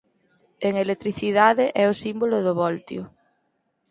En 0.67 0.73
electricidade 0.85 1.65
é 1.83 1.85
o 1.91 1.97
símbolo 2.03 2.37
do 2.45 2.53
voltio. 2.61 3.03